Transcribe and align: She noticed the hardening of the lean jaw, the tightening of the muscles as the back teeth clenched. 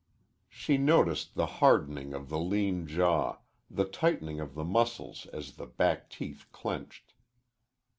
She 0.49 0.79
noticed 0.79 1.35
the 1.35 1.45
hardening 1.61 2.15
of 2.15 2.27
the 2.29 2.39
lean 2.39 2.87
jaw, 2.87 3.37
the 3.69 3.85
tightening 3.85 4.39
of 4.39 4.55
the 4.55 4.63
muscles 4.65 5.27
as 5.27 5.57
the 5.57 5.67
back 5.67 6.09
teeth 6.09 6.47
clenched. 6.51 7.13